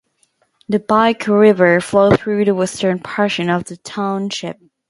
The 0.67 0.79
Pike 0.79 1.27
River 1.27 1.79
flows 1.79 2.17
through 2.17 2.45
the 2.45 2.55
western 2.55 2.97
portion 2.97 3.51
of 3.51 3.65
the 3.65 3.77
township. 3.77 4.59